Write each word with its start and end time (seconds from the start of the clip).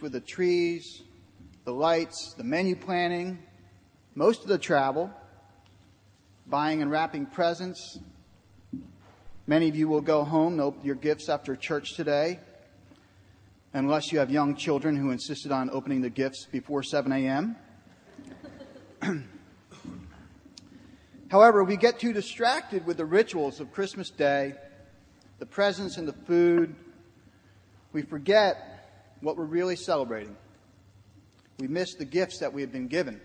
with 0.00 0.12
the 0.12 0.20
trees, 0.20 1.02
the 1.64 1.72
lights, 1.72 2.34
the 2.36 2.44
menu 2.44 2.76
planning, 2.76 3.38
most 4.14 4.42
of 4.42 4.48
the 4.48 4.58
travel, 4.58 5.10
buying 6.46 6.82
and 6.82 6.90
wrapping 6.90 7.26
presents. 7.26 7.98
Many 9.46 9.68
of 9.68 9.76
you 9.76 9.88
will 9.88 10.00
go 10.00 10.24
home 10.24 10.60
open 10.60 10.84
your 10.84 10.94
gifts 10.94 11.28
after 11.28 11.54
church 11.56 11.94
today, 11.94 12.40
unless 13.72 14.12
you 14.12 14.18
have 14.18 14.30
young 14.30 14.56
children 14.56 14.96
who 14.96 15.10
insisted 15.10 15.52
on 15.52 15.70
opening 15.70 16.00
the 16.00 16.10
gifts 16.10 16.46
before 16.50 16.82
7 16.82 17.12
a.m. 17.12 17.56
However, 21.30 21.62
we 21.62 21.76
get 21.76 21.98
too 21.98 22.12
distracted 22.12 22.86
with 22.86 22.96
the 22.96 23.04
rituals 23.04 23.60
of 23.60 23.72
Christmas 23.72 24.10
Day, 24.10 24.54
the 25.38 25.46
presents 25.46 25.98
and 25.98 26.08
the 26.08 26.12
food. 26.12 26.74
We 27.92 28.02
forget 28.02 28.67
what 29.20 29.36
we're 29.36 29.44
really 29.44 29.76
celebrating. 29.76 30.36
We 31.58 31.66
miss 31.66 31.94
the 31.94 32.04
gifts 32.04 32.38
that 32.38 32.52
we 32.52 32.62
have 32.62 32.72
been 32.72 32.88
given. 32.88 33.20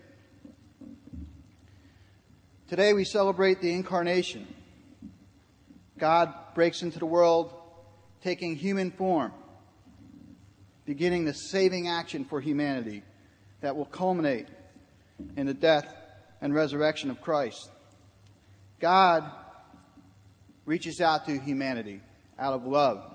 Today 2.67 2.93
we 2.93 3.03
celebrate 3.03 3.61
the 3.61 3.71
incarnation. 3.71 4.47
God 5.99 6.33
breaks 6.55 6.81
into 6.81 6.97
the 6.97 7.05
world 7.05 7.53
taking 8.23 8.55
human 8.55 8.89
form, 8.89 9.31
beginning 10.85 11.25
the 11.25 11.33
saving 11.33 11.87
action 11.87 12.25
for 12.25 12.41
humanity 12.41 13.03
that 13.61 13.75
will 13.75 13.85
culminate 13.85 14.47
in 15.37 15.45
the 15.45 15.53
death 15.53 15.93
and 16.41 16.53
resurrection 16.53 17.11
of 17.11 17.21
Christ. 17.21 17.69
God 18.79 19.29
reaches 20.65 20.99
out 20.99 21.25
to 21.27 21.37
humanity 21.37 22.01
out 22.39 22.53
of 22.53 22.65
love 22.65 23.12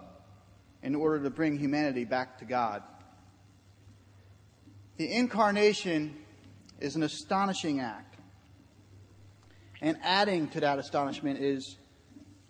in 0.83 0.95
order 0.95 1.23
to 1.25 1.31
bring 1.31 1.59
humanity 1.59 2.05
back 2.05 2.39
to 2.39 2.45
God. 2.45 2.83
The 4.97 5.13
incarnation 5.13 6.17
is 6.81 6.97
an 6.97 7.03
astonishing 7.03 7.81
act. 7.81 8.17
And 9.81 9.97
adding 10.03 10.49
to 10.49 10.61
that 10.61 10.79
astonishment 10.79 11.41
is 11.41 11.77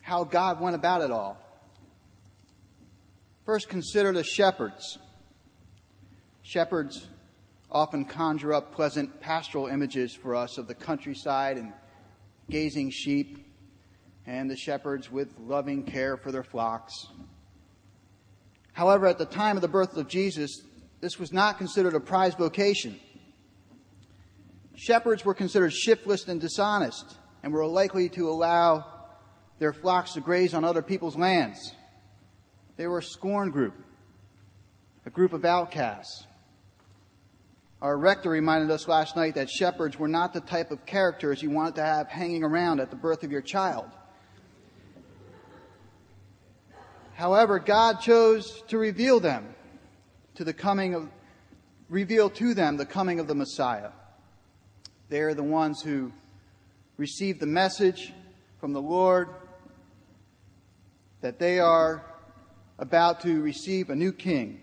how 0.00 0.24
God 0.24 0.60
went 0.60 0.74
about 0.74 1.02
it 1.02 1.10
all. 1.10 1.36
First, 3.44 3.68
consider 3.68 4.12
the 4.12 4.24
shepherds. 4.24 4.98
Shepherds 6.42 7.06
often 7.70 8.06
conjure 8.06 8.54
up 8.54 8.74
pleasant 8.74 9.20
pastoral 9.20 9.66
images 9.66 10.14
for 10.14 10.34
us 10.34 10.56
of 10.56 10.66
the 10.66 10.74
countryside 10.74 11.58
and 11.58 11.72
gazing 12.48 12.90
sheep, 12.90 13.46
and 14.26 14.50
the 14.50 14.56
shepherds 14.56 15.10
with 15.10 15.34
loving 15.38 15.82
care 15.82 16.16
for 16.16 16.32
their 16.32 16.42
flocks. 16.42 17.08
However, 18.78 19.08
at 19.08 19.18
the 19.18 19.26
time 19.26 19.56
of 19.56 19.60
the 19.60 19.66
birth 19.66 19.96
of 19.96 20.06
Jesus, 20.06 20.62
this 21.00 21.18
was 21.18 21.32
not 21.32 21.58
considered 21.58 21.94
a 21.94 22.00
prized 22.00 22.38
vocation. 22.38 23.00
Shepherds 24.76 25.24
were 25.24 25.34
considered 25.34 25.72
shiftless 25.72 26.28
and 26.28 26.40
dishonest 26.40 27.16
and 27.42 27.52
were 27.52 27.66
likely 27.66 28.08
to 28.10 28.30
allow 28.30 28.86
their 29.58 29.72
flocks 29.72 30.12
to 30.12 30.20
graze 30.20 30.54
on 30.54 30.64
other 30.64 30.80
people's 30.80 31.16
lands. 31.16 31.74
They 32.76 32.86
were 32.86 32.98
a 32.98 33.02
scorn 33.02 33.50
group, 33.50 33.74
a 35.04 35.10
group 35.10 35.32
of 35.32 35.44
outcasts. 35.44 36.24
Our 37.82 37.98
rector 37.98 38.30
reminded 38.30 38.70
us 38.70 38.86
last 38.86 39.16
night 39.16 39.34
that 39.34 39.50
shepherds 39.50 39.98
were 39.98 40.06
not 40.06 40.32
the 40.32 40.40
type 40.40 40.70
of 40.70 40.86
characters 40.86 41.42
you 41.42 41.50
wanted 41.50 41.74
to 41.74 41.84
have 41.84 42.06
hanging 42.06 42.44
around 42.44 42.78
at 42.78 42.90
the 42.90 42.96
birth 42.96 43.24
of 43.24 43.32
your 43.32 43.42
child. 43.42 43.90
However, 47.18 47.58
God 47.58 48.00
chose 48.00 48.62
to 48.68 48.78
reveal 48.78 49.18
them 49.18 49.52
to 50.36 50.44
the 50.44 50.52
coming 50.52 50.94
of, 50.94 51.08
reveal 51.88 52.30
to 52.30 52.54
them 52.54 52.76
the 52.76 52.86
coming 52.86 53.18
of 53.18 53.26
the 53.26 53.34
Messiah. 53.34 53.90
They 55.08 55.22
are 55.22 55.34
the 55.34 55.42
ones 55.42 55.82
who 55.82 56.12
received 56.96 57.40
the 57.40 57.46
message 57.46 58.12
from 58.60 58.72
the 58.72 58.80
Lord 58.80 59.30
that 61.20 61.40
they 61.40 61.58
are 61.58 62.04
about 62.78 63.22
to 63.22 63.42
receive 63.42 63.90
a 63.90 63.96
new 63.96 64.12
king. 64.12 64.60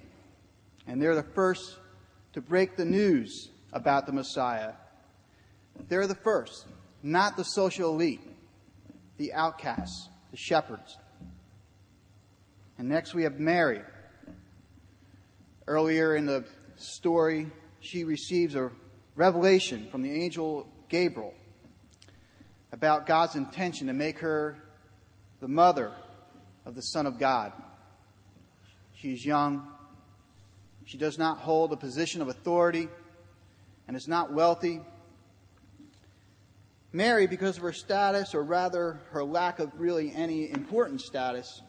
And 0.88 1.02
they're 1.02 1.14
the 1.14 1.24
first 1.24 1.78
to 2.32 2.40
break 2.42 2.78
the 2.78 2.86
news 2.86 3.50
about 3.74 4.06
the 4.06 4.14
Messiah. 4.14 4.72
They're 5.90 6.08
the 6.08 6.16
first, 6.16 6.68
not 7.04 7.36
the 7.36 7.44
social 7.44 7.94
elite, 7.94 8.22
the 9.18 9.34
outcasts, 9.34 10.08
the 10.32 10.38
shepherds. 10.38 10.98
And 12.78 12.90
next 12.90 13.14
we 13.14 13.24
have 13.24 13.40
Mary. 13.40 13.82
Earlier 15.68 16.16
in 16.16 16.26
the 16.26 16.46
story, 16.76 17.52
she 17.80 18.04
receives 18.04 18.56
a 18.56 18.72
revelation 19.16 19.88
from 19.90 20.02
the 20.02 20.12
angel 20.12 20.68
Gabriel 20.90 21.34
about 22.72 23.08
God's 23.08 23.36
intention 23.36 23.88
to 23.88 23.94
make 23.94 24.20
her 24.20 24.58
the 25.40 25.48
mother 25.48 25.92
of 26.66 26.76
the 26.76 26.82
Son 26.82 27.06
of 27.06 27.18
God. 27.18 27.54
She's 28.94 29.26
young, 29.26 29.68
she 30.86 30.98
does 30.98 31.18
not 31.18 31.40
hold 31.40 31.72
a 31.74 31.78
position 31.78 32.22
of 32.22 32.28
authority 32.28 32.90
and 33.88 33.96
is 33.96 34.08
not 34.08 34.34
wealthy. 34.34 34.82
Mary, 36.92 37.28
because 37.28 37.58
of 37.58 37.64
her 37.64 37.74
status, 37.74 38.34
or 38.34 38.44
rather 38.44 39.02
her 39.12 39.24
lack 39.24 39.60
of 39.60 39.72
really 39.80 40.14
any 40.16 40.50
important 40.50 41.02
status, 41.02 41.62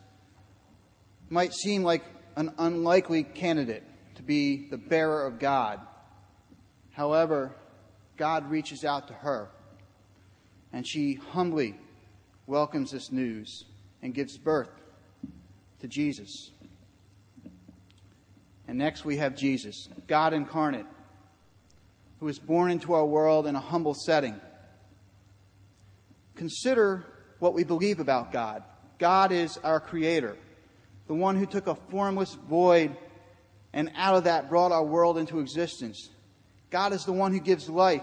might 1.28 1.52
seem 1.52 1.82
like 1.82 2.04
an 2.36 2.52
unlikely 2.58 3.22
candidate 3.22 3.82
to 4.16 4.22
be 4.22 4.68
the 4.68 4.76
bearer 4.76 5.26
of 5.26 5.38
God. 5.38 5.80
However, 6.92 7.54
God 8.16 8.50
reaches 8.50 8.84
out 8.84 9.08
to 9.08 9.14
her, 9.14 9.48
and 10.72 10.86
she 10.86 11.14
humbly 11.14 11.76
welcomes 12.46 12.92
this 12.92 13.10
news 13.12 13.64
and 14.02 14.14
gives 14.14 14.38
birth 14.38 14.70
to 15.80 15.88
Jesus. 15.88 16.50
And 18.68 18.78
next 18.78 19.04
we 19.04 19.16
have 19.18 19.36
Jesus, 19.36 19.88
God 20.06 20.32
incarnate, 20.32 20.86
who 22.20 22.26
was 22.26 22.38
born 22.38 22.70
into 22.70 22.94
our 22.94 23.04
world 23.04 23.46
in 23.46 23.54
a 23.54 23.60
humble 23.60 23.94
setting. 23.94 24.40
Consider 26.34 27.06
what 27.38 27.54
we 27.54 27.64
believe 27.64 28.00
about 28.00 28.32
God. 28.32 28.62
God 28.98 29.32
is 29.32 29.58
our 29.58 29.78
creator, 29.78 30.36
the 31.06 31.14
one 31.14 31.36
who 31.36 31.46
took 31.46 31.66
a 31.66 31.74
formless 31.74 32.34
void 32.34 32.96
and 33.72 33.90
out 33.94 34.16
of 34.16 34.24
that 34.24 34.48
brought 34.48 34.72
our 34.72 34.84
world 34.84 35.18
into 35.18 35.40
existence. 35.40 36.08
God 36.70 36.92
is 36.92 37.04
the 37.04 37.12
one 37.12 37.32
who 37.32 37.40
gives 37.40 37.68
life. 37.68 38.02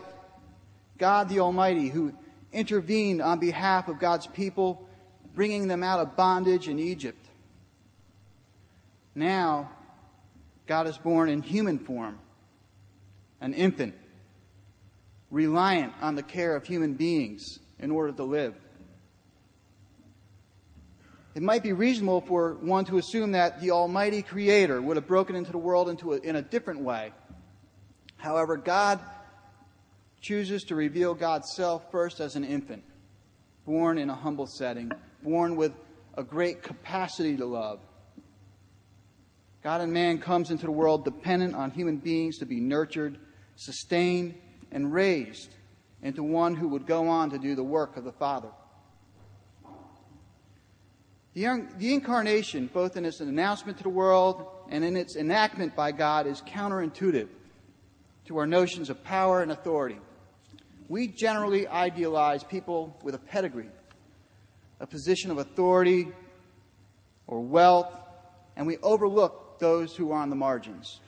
God 0.98 1.30
the 1.30 1.40
Almighty, 1.40 1.90
who 1.90 2.14
intervened 2.52 3.22
on 3.22 3.40
behalf 3.40 3.88
of 3.88 4.00
God's 4.00 4.28
people, 4.28 4.88
bringing 5.36 5.68
them 5.68 5.84
out 5.84 6.00
of 6.00 6.16
bondage 6.16 6.68
in 6.68 6.80
Egypt. 6.80 7.26
Now, 9.16 9.72
God 10.66 10.88
is 10.88 10.98
born 10.98 11.30
in 11.30 11.42
human 11.42 11.80
form, 11.80 12.20
an 13.42 13.54
infant, 13.54 13.96
reliant 15.30 15.94
on 16.02 16.16
the 16.16 16.24
care 16.24 16.56
of 16.56 16.66
human 16.66 16.94
beings 16.94 17.60
in 17.80 17.92
order 17.92 18.14
to 18.14 18.24
live. 18.24 18.56
It 21.36 21.42
might 21.42 21.64
be 21.64 21.74
reasonable 21.74 22.22
for 22.22 22.56
one 22.62 22.86
to 22.86 22.98
assume 22.98 23.32
that 23.32 23.60
the 23.60 23.72
Almighty 23.72 24.22
Creator 24.22 24.82
would 24.82 24.98
have 24.98 25.08
broken 25.08 25.36
into 25.36 25.52
the 25.52 25.58
world 25.58 25.90
into 25.90 26.14
a, 26.14 26.18
in 26.18 26.36
a 26.36 26.42
different 26.42 26.82
way. 26.82 27.12
However, 28.18 28.56
God 28.58 29.00
chooses 30.22 30.64
to 30.66 30.76
reveal 30.76 31.14
God's 31.14 31.54
self 31.56 31.92
first 31.92 32.20
as 32.20 32.36
an 32.36 32.44
infant, 32.44 32.84
born 33.66 33.98
in 33.98 34.10
a 34.10 34.16
humble 34.16 34.48
setting, 34.48 34.92
born 35.24 35.56
with 35.56 35.74
a 36.16 36.24
great 36.24 36.62
capacity 36.62 37.36
to 37.38 37.46
love 37.46 37.80
God 39.64 39.80
and 39.80 39.94
man 39.94 40.20
comes 40.20 40.52
into 40.52 40.66
the 40.66 40.72
world 40.72 41.06
dependent 41.06 41.56
on 41.56 41.72
human 41.72 41.96
beings 41.98 42.38
to 42.40 42.46
be 42.46 42.60
nurtured, 42.60 43.18
sustained, 43.56 44.36
and 44.74 44.92
raised 44.92 45.56
into 46.02 46.22
one 46.22 46.54
who 46.54 46.68
would 46.68 46.86
go 46.86 47.08
on 47.08 47.30
to 47.30 47.40
do 47.40 47.56
the 47.56 47.64
work 47.64 47.96
of 47.96 48.04
the 48.04 48.12
Father. 48.12 48.50
The, 51.34 51.66
the 51.78 51.94
incarnation, 51.94 52.70
both 52.72 52.96
in 52.96 53.06
its 53.06 53.20
announcement 53.20 53.78
to 53.78 53.84
the 53.84 53.90
world 53.90 54.46
and 54.70 54.84
in 54.84 54.96
its 54.96 55.16
enactment 55.16 55.76
by 55.76 55.92
God, 55.92 56.28
is 56.28 56.42
counterintuitive 56.42 57.28
to 58.26 58.38
our 58.38 58.46
notions 58.46 58.90
of 58.90 59.04
power 59.04 59.42
and 59.42 59.52
authority. 59.52 60.00
We 60.90 61.08
generally 61.08 61.68
idealize 61.68 62.44
people 62.44 62.96
with 63.02 63.16
a 63.16 63.20
pedigree, 63.20 63.70
a 64.80 64.86
position 64.86 65.32
of 65.32 65.40
authority 65.40 66.10
or 67.26 67.42
wealth, 67.42 67.92
and 68.56 68.68
we 68.68 68.78
overlook 68.78 69.58
those 69.60 69.96
who 69.96 70.12
are 70.12 70.22
on 70.22 70.30
the 70.30 70.36
margins. 70.36 71.00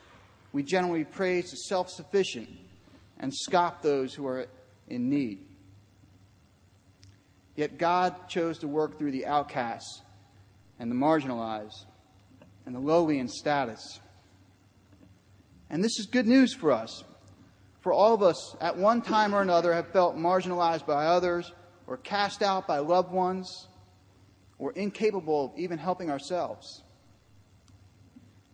We 0.54 0.64
generally 0.64 1.04
praise 1.04 1.52
the 1.52 1.58
self 1.58 1.90
sufficient 1.90 2.50
and 3.20 3.32
scoff 3.34 3.84
those 3.84 4.14
who 4.14 4.26
are 4.26 4.48
in 4.88 5.10
need. 5.10 5.46
Yet 7.56 7.78
God 7.78 8.28
chose 8.28 8.58
to 8.60 8.68
work 8.68 8.98
through 8.98 9.12
the 9.12 9.28
outcasts 9.28 10.02
and 10.80 10.92
the 10.92 10.96
marginalized 10.96 11.86
and 12.66 12.74
the 12.74 12.80
lowly 12.80 13.20
in 13.20 13.28
status. 13.28 14.00
And 15.70 15.84
this 15.84 16.00
is 16.00 16.06
good 16.06 16.28
news 16.28 16.54
for 16.54 16.72
us. 16.72 17.04
For 17.82 17.94
all 17.94 18.14
of 18.14 18.24
us, 18.24 18.56
at 18.62 18.78
one 18.78 19.02
time 19.02 19.36
or 19.36 19.42
another, 19.42 19.74
have 19.74 19.90
felt 19.90 20.18
marginalized 20.18 20.86
by 20.88 21.06
others, 21.06 21.52
or 21.86 21.98
cast 21.98 22.42
out 22.42 22.68
by 22.68 22.80
loved 22.80 23.12
ones, 23.12 23.68
or 24.58 24.72
incapable 24.72 25.54
of 25.54 25.60
even 25.60 25.78
helping 25.78 26.10
ourselves. 26.10 26.82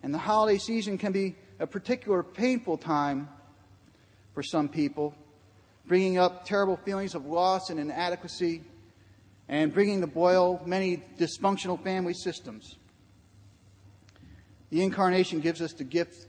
And 0.03 0.13
the 0.13 0.17
holiday 0.17 0.57
season 0.57 0.97
can 0.97 1.11
be 1.11 1.35
a 1.59 1.67
particular 1.67 2.23
painful 2.23 2.77
time 2.77 3.29
for 4.33 4.43
some 4.43 4.67
people, 4.67 5.13
bringing 5.85 6.17
up 6.17 6.43
terrible 6.45 6.75
feelings 6.77 7.15
of 7.15 7.25
loss 7.25 7.69
and 7.69 7.79
inadequacy, 7.79 8.63
and 9.51 9.73
bringing 9.73 9.99
to 9.99 10.07
boil 10.07 10.61
many 10.65 11.03
dysfunctional 11.19 11.79
family 11.83 12.13
systems. 12.13 12.77
The 14.69 14.81
incarnation 14.81 15.41
gives 15.41 15.61
us 15.61 15.73
the 15.73 15.83
gift 15.83 16.25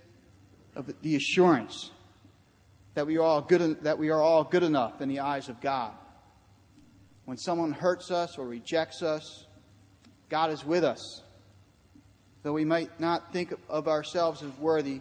of 0.74 0.92
the 1.02 1.14
assurance 1.14 1.92
that 2.94 3.06
we 3.06 3.16
are 3.18 3.22
all 3.22 3.40
good, 3.40 3.84
that 3.84 3.96
we 3.96 4.10
are 4.10 4.20
all 4.20 4.42
good 4.42 4.64
enough 4.64 5.00
in 5.00 5.08
the 5.08 5.20
eyes 5.20 5.48
of 5.48 5.60
God. 5.60 5.92
When 7.24 7.38
someone 7.38 7.70
hurts 7.70 8.10
us 8.10 8.36
or 8.36 8.46
rejects 8.46 9.02
us, 9.02 9.46
God 10.28 10.50
is 10.50 10.64
with 10.64 10.82
us. 10.82 11.22
Though 12.42 12.52
we 12.52 12.64
might 12.64 12.98
not 12.98 13.32
think 13.32 13.54
of 13.68 13.86
ourselves 13.86 14.42
as 14.42 14.50
worthy, 14.58 15.00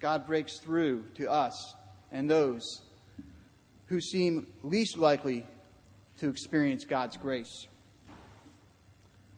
God 0.00 0.26
breaks 0.26 0.56
through 0.56 1.04
to 1.16 1.30
us 1.30 1.74
and 2.10 2.30
those 2.30 2.80
who 3.88 4.00
seem 4.00 4.46
least 4.62 4.96
likely 4.96 5.44
to 6.20 6.28
experience 6.28 6.84
God's 6.84 7.16
grace. 7.16 7.66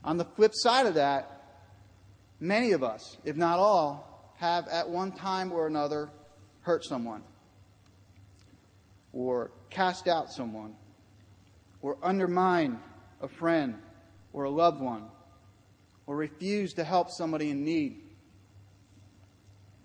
On 0.05 0.17
the 0.17 0.25
flip 0.25 0.53
side 0.55 0.87
of 0.87 0.95
that, 0.95 1.43
many 2.41 2.73
of 2.73 2.83
us, 2.83 3.17
if 3.25 3.37
not 3.37 3.59
all, 3.59 4.35
have 4.39 4.67
at 4.67 4.89
one 4.89 5.13
time 5.13 5.53
or 5.53 5.69
another 5.69 6.11
hurt 6.63 6.85
someone, 6.85 7.23
or 9.13 9.53
cast 9.71 10.09
out 10.09 10.31
someone, 10.31 10.75
or 11.81 11.97
undermined 12.03 12.79
a 13.21 13.29
friend 13.29 13.77
or 14.33 14.45
a 14.45 14.51
loved 14.51 14.81
one, 14.81 15.05
or 16.07 16.17
refused 16.17 16.77
to 16.77 16.85
help 16.85 17.11
somebody 17.11 17.51
in 17.51 17.65
need. 17.65 18.01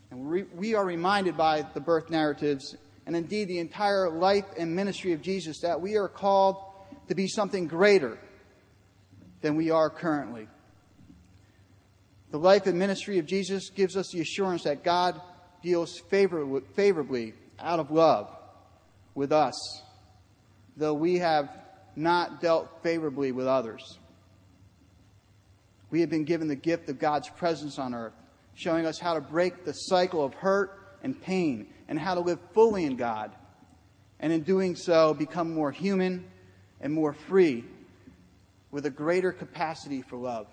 And 0.09 0.25
we 0.25 0.73
are 0.73 0.85
reminded 0.85 1.37
by 1.37 1.63
the 1.73 1.79
birth 1.79 2.09
narratives, 2.09 2.75
and 3.05 3.15
indeed 3.15 3.49
the 3.49 3.59
entire 3.59 4.09
life 4.09 4.45
and 4.57 4.75
ministry 4.75 5.13
of 5.13 5.21
Jesus, 5.21 5.59
that 5.59 5.79
we 5.79 5.95
are 5.95 6.07
called 6.07 6.57
to 7.07 7.15
be 7.15 7.27
something 7.27 7.67
greater 7.67 8.17
than 9.41 9.55
we 9.55 9.71
are 9.71 9.89
currently. 9.89 10.47
The 12.31 12.39
life 12.39 12.67
and 12.67 12.77
ministry 12.77 13.19
of 13.19 13.25
Jesus 13.25 13.69
gives 13.69 13.95
us 13.95 14.09
the 14.11 14.19
assurance 14.19 14.63
that 14.63 14.83
God 14.83 15.21
deals 15.61 15.99
favorably 16.09 17.33
out 17.59 17.79
of 17.79 17.91
love 17.91 18.29
with 19.15 19.31
us, 19.31 19.81
though 20.75 20.93
we 20.93 21.19
have 21.19 21.49
not 21.95 22.41
dealt 22.41 22.83
favorably 22.83 23.31
with 23.31 23.47
others. 23.47 23.97
We 25.89 26.01
have 26.01 26.09
been 26.09 26.25
given 26.25 26.47
the 26.47 26.55
gift 26.55 26.89
of 26.89 26.99
God's 26.99 27.29
presence 27.29 27.79
on 27.79 27.95
earth, 27.95 28.13
showing 28.55 28.85
us 28.85 28.99
how 28.99 29.13
to 29.13 29.21
break 29.21 29.63
the 29.63 29.73
cycle 29.73 30.23
of 30.23 30.33
hurt 30.33 30.97
and 31.01 31.19
pain 31.19 31.67
and 31.87 31.97
how 31.97 32.13
to 32.13 32.19
live 32.19 32.39
fully 32.53 32.83
in 32.83 32.97
God, 32.97 33.31
and 34.19 34.33
in 34.33 34.41
doing 34.43 34.75
so, 34.75 35.13
become 35.13 35.53
more 35.53 35.71
human 35.71 36.25
and 36.81 36.93
more 36.93 37.13
free 37.13 37.65
with 38.71 38.85
a 38.85 38.89
greater 38.89 39.31
capacity 39.31 40.01
for 40.01 40.17
love. 40.17 40.47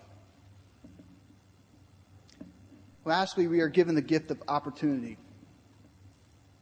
Lastly, 3.03 3.47
we 3.47 3.59
are 3.59 3.67
given 3.67 3.93
the 3.93 4.01
gift 4.01 4.31
of 4.31 4.41
opportunity. 4.47 5.17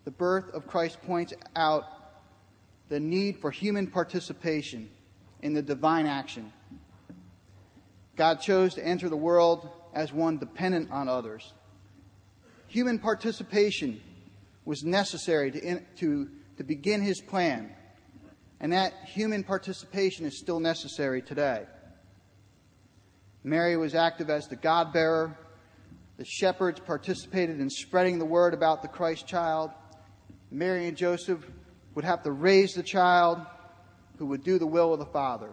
The 0.04 0.12
birth 0.12 0.54
of 0.54 0.68
Christ 0.68 1.01
points 1.04 1.33
out 1.56 1.86
the 2.89 3.00
need 3.00 3.39
for 3.39 3.50
human 3.50 3.88
participation 3.88 4.89
in 5.42 5.54
the 5.54 5.62
divine 5.62 6.06
action. 6.06 6.51
God 8.16 8.42
chose 8.42 8.75
to 8.75 8.86
enter 8.86 9.09
the 9.09 9.16
world 9.16 9.69
as 9.94 10.12
one 10.12 10.38
dependent 10.38 10.92
on 10.92 11.07
others. 11.07 11.54
Human 12.68 13.00
participation 13.00 14.01
was 14.66 14.83
necessary 14.83 15.51
to, 15.51 15.59
in, 15.63 15.86
to, 15.98 16.30
to 16.57 16.63
begin 16.63 17.01
his 17.01 17.21
plan, 17.21 17.71
and 18.63 18.71
that 18.71 18.94
human 19.06 19.44
participation 19.44 20.25
is 20.25 20.39
still 20.39 20.60
necessary 20.60 21.21
today. 21.21 21.65
Mary 23.44 23.77
was 23.77 23.94
active 23.94 24.31
as 24.31 24.48
the 24.48 24.56
God 24.56 24.92
bearer 24.92 25.38
the 26.18 26.25
shepherds 26.25 26.80
participated 26.80 27.60
in 27.60 27.69
spreading 27.69 28.19
the 28.19 28.25
word 28.25 28.54
about 28.54 28.81
the 28.81 28.88
Christ 28.88 29.27
child. 29.27 29.71
Mary 30.51 30.88
and 30.88 30.95
Joseph 30.95 31.45
would 31.95 32.06
have 32.06 32.24
to 32.24 32.31
raise 32.31 32.74
the 32.74 32.83
child 32.83 33.42
who 34.18 34.27
would 34.27 34.44
do 34.44 34.57
the 34.57 34.68
will 34.68 34.94
of 34.94 35.00
the 35.00 35.06
Father. 35.07 35.50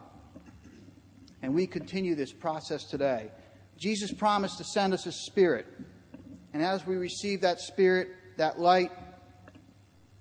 And 1.43 1.55
we 1.55 1.67
continue 1.67 2.15
this 2.15 2.33
process 2.33 2.85
today. 2.85 3.31
Jesus 3.79 4.13
promised 4.13 4.59
to 4.59 4.65
send 4.65 4.93
us 4.93 5.07
a 5.07 5.13
Spirit. 5.13 5.67
And 6.53 6.63
as 6.63 6.87
we 6.87 6.97
receive 6.97 7.41
that 7.41 7.59
Spirit, 7.61 8.09
that 8.37 8.61
light, 8.61 8.93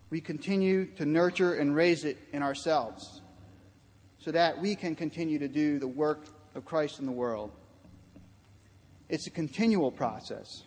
we 0.10 0.22
continue 0.22 0.86
to 0.96 1.06
nurture 1.06 1.54
and 1.54 1.76
raise 1.76 2.04
it 2.04 2.18
in 2.34 2.42
ourselves 2.42 3.22
so 4.18 4.32
that 4.32 4.60
we 4.60 4.76
can 4.76 4.96
continue 4.96 5.40
to 5.40 5.48
do 5.48 5.80
the 5.80 5.88
work 5.88 6.26
of 6.56 6.66
Christ 6.66 7.00
in 7.00 7.06
the 7.06 7.12
world. 7.12 7.52
It's 9.08 9.28
a 9.28 9.32
continual 9.32 9.92
process, 9.92 10.64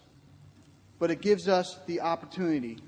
but 0.99 1.11
it 1.11 1.21
gives 1.21 1.49
us 1.49 1.79
the 1.87 2.01
opportunity 2.01 2.79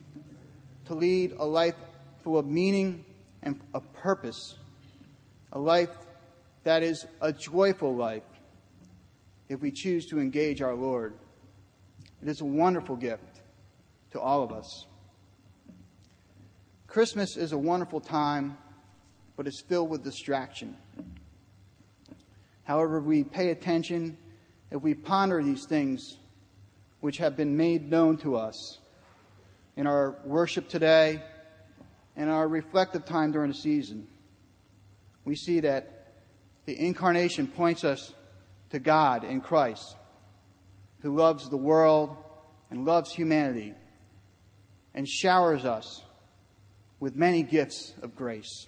to 0.87 0.95
lead 0.95 1.33
a 1.39 1.45
life 1.45 1.75
full 2.23 2.39
of 2.39 2.47
meaning 2.47 3.05
and 3.43 3.61
a 3.75 3.81
purpose, 3.81 4.57
a 5.53 5.59
life 5.59 5.91
that 6.63 6.83
is 6.83 7.07
a 7.21 7.33
joyful 7.33 7.95
life 7.95 8.23
if 9.49 9.61
we 9.61 9.71
choose 9.71 10.07
to 10.07 10.19
engage 10.19 10.63
our 10.63 10.75
Lord. 10.75 11.15
It 12.23 12.29
is 12.29 12.41
a 12.41 12.45
wonderful 12.47 12.97
gift 12.97 13.43
to 14.13 14.21
all 14.21 14.43
of 14.43 14.51
us. 14.53 14.87
Christmas 16.95 17.37
is 17.37 17.51
a 17.51 17.59
wonderful 17.59 17.99
time, 17.99 18.57
but 19.37 19.49
it's 19.49 19.61
filled 19.61 19.91
with 19.91 20.05
distraction. 20.05 20.77
However, 22.63 23.01
we 23.01 23.25
pay 23.25 23.51
attention 23.51 24.17
if 24.71 24.81
we 24.81 24.95
ponder 24.95 25.43
these 25.43 25.67
things 25.67 26.19
which 27.01 27.17
have 27.17 27.37
been 27.37 27.57
made 27.57 27.91
known 27.91 28.17
to 28.19 28.37
us 28.37 28.79
in 29.77 29.89
our 29.89 30.15
worship 30.25 30.69
today 30.69 31.21
and 32.15 32.31
our 32.31 32.47
reflective 32.47 33.05
time 33.05 33.33
during 33.33 33.51
the 33.51 33.59
season, 33.59 34.07
we 35.25 35.35
see 35.35 35.59
that 35.59 36.13
the 36.65 36.79
incarnation 36.79 37.49
points 37.49 37.83
us 37.83 38.15
to 38.71 38.79
God 38.79 39.25
in 39.25 39.41
Christ, 39.41 39.97
who 41.01 41.17
loves 41.17 41.49
the 41.49 41.57
world 41.57 42.17
and 42.71 42.85
loves 42.85 43.11
humanity 43.11 43.75
and 44.95 45.09
showers 45.09 45.65
us 45.65 46.04
with 47.05 47.17
many 47.17 47.43
gifts 47.43 47.93
of 48.01 48.17
grace. 48.17 48.67